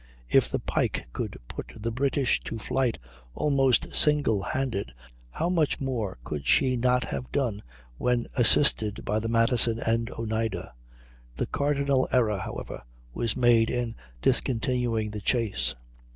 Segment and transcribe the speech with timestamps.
[0.29, 2.97] If the Pike could put the British to flight
[3.35, 4.93] almost single handed,
[5.29, 7.61] how much more could she not have done
[7.99, 10.73] when assisted by the Madison and Oneida?
[11.35, 12.81] The cardinal error, however,
[13.13, 13.93] was made in
[14.23, 15.75] discontinuing the chase.